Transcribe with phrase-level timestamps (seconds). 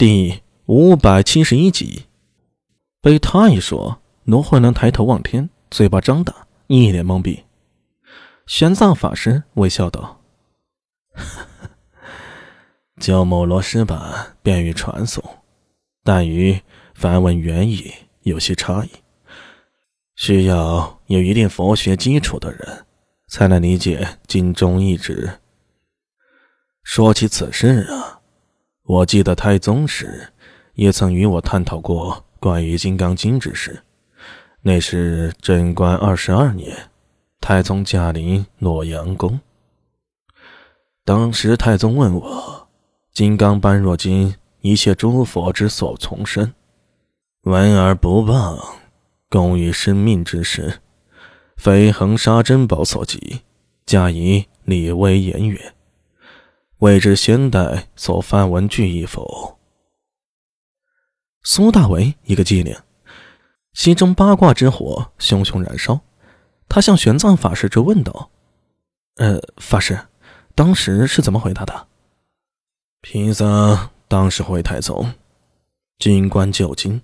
[0.00, 2.06] 第五百七十一集，
[3.02, 7.44] 被他一说，罗慧能抬头望天，嘴巴张大，一脸懵逼。
[8.46, 10.22] 玄奘法师微笑道
[12.98, 15.22] ：“九摩罗什版便于传诵，
[16.02, 16.58] 但与
[16.94, 17.92] 梵文原意
[18.22, 18.88] 有些差异，
[20.16, 22.86] 需要有一定佛学基础的人
[23.28, 25.40] 才能理解经中意旨。
[26.82, 27.99] 说起此事啊。”
[28.90, 30.32] 我记得太宗时，
[30.74, 33.84] 也曾与我探讨过关于《金刚经》之事。
[34.62, 36.76] 那是贞观二十二年，
[37.40, 39.38] 太宗驾临洛阳宫。
[41.04, 42.68] 当时太宗问我
[43.14, 46.52] ：“金刚般若经，一切诸佛之所从生，
[47.42, 48.58] 闻而不忘，
[49.28, 50.80] 供于生命之时，
[51.56, 53.42] 非恒沙珍宝所及，
[53.86, 55.74] 加以礼微言远。”
[56.80, 59.58] 未知先代所梵文具意否？
[61.42, 62.74] 苏大为一个机灵，
[63.74, 66.00] 心中八卦之火熊熊燃烧。
[66.70, 68.30] 他向玄奘法师追问道
[69.16, 70.06] ：“呃，法师，
[70.54, 71.88] 当时是怎么回答的？”
[73.02, 75.12] 贫僧当时回太宗
[76.00, 77.02] ：“金官就金，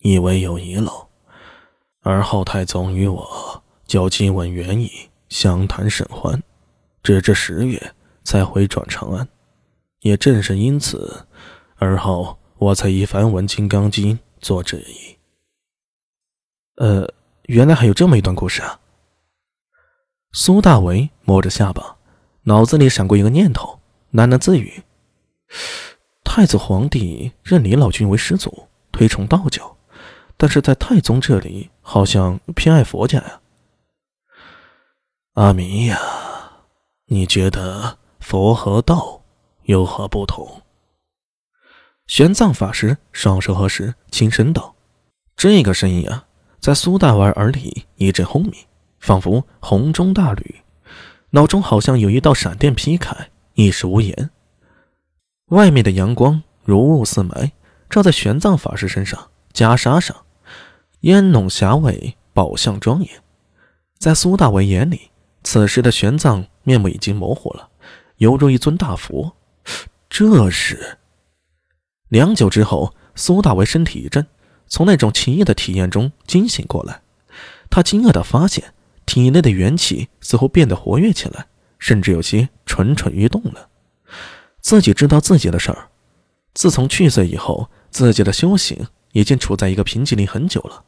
[0.00, 1.06] 以为有遗漏。
[2.00, 4.90] 而后太宗与我就经文原意
[5.28, 6.42] 相谈甚欢，
[7.00, 7.94] 直至十月。”
[8.24, 9.28] 才回转长安，
[10.00, 11.26] 也正是因此，
[11.76, 15.16] 而后我才以梵文《金刚经》做旨意。
[16.76, 17.08] 呃，
[17.44, 18.80] 原来还有这么一段故事啊！
[20.32, 21.98] 苏大为摸着下巴，
[22.44, 23.78] 脑子里闪过一个念头，
[24.14, 24.82] 喃喃自语
[26.24, 29.76] ：“太子皇帝认李老君为师祖，推崇道教，
[30.36, 33.40] 但是在太宗这里好像偏爱佛家呀。”
[35.34, 35.98] 阿弥呀，
[37.06, 37.98] 你觉得？
[38.24, 39.20] 佛和道
[39.64, 40.62] 有何不同？
[42.06, 44.74] 玄奘法师双手合十，轻声道
[45.36, 46.24] ：“这个声音啊，
[46.58, 48.54] 在苏大为耳里一阵轰鸣，
[48.98, 50.62] 仿佛洪钟大吕，
[51.30, 53.14] 脑中好像有一道闪电劈开，
[53.52, 54.30] 一时无言。
[55.48, 57.50] 外面的阳光如雾似霾，
[57.90, 60.16] 照在玄奘法师身上、袈裟上，
[61.00, 63.22] 烟浓霞尾，宝相庄严。
[63.98, 65.10] 在苏大为眼里，
[65.42, 67.68] 此时的玄奘面目已经模糊了。”
[68.18, 69.36] 犹如一尊大佛，
[70.08, 70.98] 这是。
[72.08, 74.26] 良久之后，苏大为身体一震，
[74.66, 77.02] 从那种奇异的体验中惊醒过来。
[77.70, 78.72] 他惊愕地发现，
[79.04, 81.46] 体内的元气似乎变得活跃起来，
[81.78, 83.68] 甚至有些蠢蠢欲动了。
[84.60, 85.88] 自己知道自己的事儿，
[86.54, 90.84] 自从去世以后，自己的修行已经处在一个瓶颈里很久了。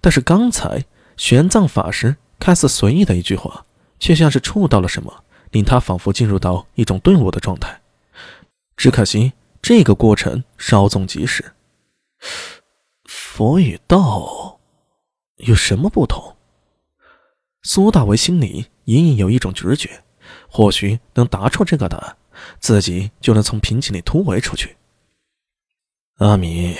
[0.00, 0.84] 但是刚才
[1.16, 3.66] 玄奘法师看似随意的一句话，
[4.00, 5.24] 却像是触到了什么。
[5.52, 7.80] 令他仿佛进入到一种顿悟的状态，
[8.76, 9.32] 只可惜
[9.62, 11.52] 这个过程稍纵即逝。
[13.04, 14.58] 佛与道
[15.36, 16.36] 有什么不同？
[17.62, 20.02] 苏大为心里隐隐有一种直觉，
[20.48, 22.16] 或许能答出这个答案，
[22.58, 24.76] 自己就能从瓶颈里突围出去。
[26.16, 26.76] 阿弥，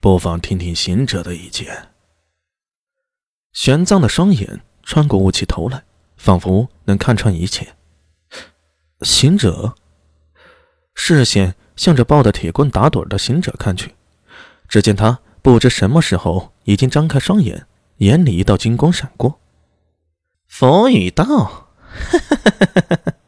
[0.00, 1.88] 不妨听听行者的意见。
[3.52, 5.82] 玄奘的双眼穿过雾气投来，
[6.16, 7.74] 仿佛能看穿一切。
[9.02, 9.74] 行者，
[10.94, 13.94] 视线向着抱着铁棍打盹的行者看去，
[14.68, 17.66] 只见他不知什么时候已经张开双眼，
[17.98, 19.40] 眼里一道金光闪过。
[20.48, 21.68] 佛与道，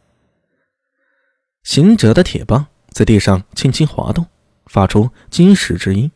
[1.63, 4.27] 行者的铁棒在地上轻轻滑动，
[4.67, 6.11] 发出金石之音。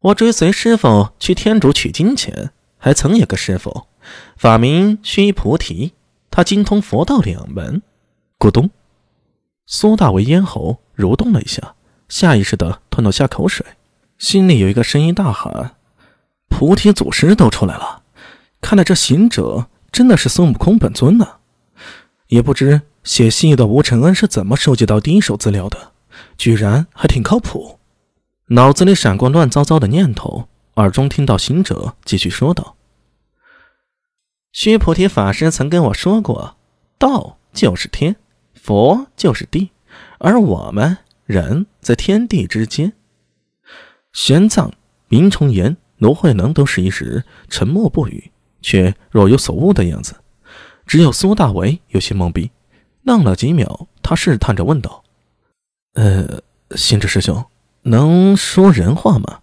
[0.00, 3.86] 我追随师傅去天竺取经前，还曾有个师傅，
[4.36, 5.92] 法名须菩提，
[6.30, 7.82] 他精通佛道两门。
[8.40, 8.70] 咕咚，
[9.66, 11.74] 苏大为咽喉蠕动了一下，
[12.08, 13.66] 下意识的吞了下口水，
[14.16, 15.76] 心里有一个声音大喊
[16.48, 18.02] ：“菩提祖师都出来了！
[18.62, 21.36] 看来这行者真的是孙悟空本尊呢！
[22.28, 25.92] 也不知写信的吴承恩是怎么收集到第一手资料的，
[26.38, 27.78] 居然还挺靠谱。”
[28.48, 32.74] 脑子里闪过乱糟糟的念头，耳中听到行者继续说道
[34.50, 36.56] ：“须菩提法师曾跟我说过，
[36.98, 38.16] 道就是天。”
[38.62, 39.70] 佛就是地，
[40.18, 42.92] 而我们人在天地之间。
[44.12, 44.70] 玄奘、
[45.08, 48.30] 明崇岩、罗慧能都是一时沉默不语，
[48.60, 50.16] 却若有所悟的样子。
[50.86, 52.50] 只有苏大为有些懵逼，
[53.02, 55.04] 愣了几秒，他试探着问道
[55.94, 56.42] ：“呃，
[56.76, 57.44] 行者师兄，
[57.82, 59.40] 能说人话吗？”